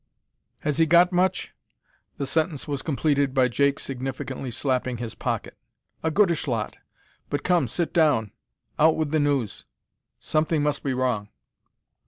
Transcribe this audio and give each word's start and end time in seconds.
"Has 0.61 0.79
he 0.79 0.87
got 0.87 1.11
much?" 1.11 1.53
the 2.17 2.25
sentence 2.25 2.67
was 2.67 2.81
completed 2.81 3.35
by 3.35 3.47
Jake 3.47 3.77
significantly 3.77 4.49
slapping 4.49 4.97
his 4.97 5.13
pocket. 5.13 5.55
"A 6.01 6.09
goodish 6.09 6.47
lot. 6.47 6.77
But 7.29 7.43
come, 7.43 7.67
sit 7.67 7.93
down 7.93 8.23
and 8.23 8.31
out 8.79 8.95
wi' 8.95 9.03
the 9.05 9.19
news. 9.19 9.65
Something 10.19 10.63
must 10.63 10.81
be 10.81 10.95
wrong." 10.95 11.29